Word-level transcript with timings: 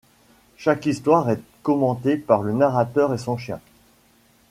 Chaque 0.57 0.87
histoire 0.87 1.29
est 1.29 1.39
commentée 1.61 2.17
par 2.17 2.41
le 2.41 2.53
narrateur 2.53 3.13
et 3.13 3.19
son 3.19 3.37
chien. 3.37 3.61